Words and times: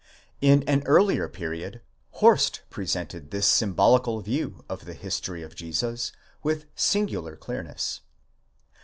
At 0.41 0.67
an 0.67 0.81
earlier 0.87 1.29
period, 1.29 1.81
Horst 2.13 2.61
presented 2.71 3.29
this 3.29 3.45
symbolical 3.45 4.19
view 4.21 4.65
of 4.67 4.85
the 4.85 4.95
history 4.95 5.43
of 5.43 5.53
Jesus 5.53 6.11
with 6.41 6.65
singular 6.75 7.35
clearness. 7.35 8.01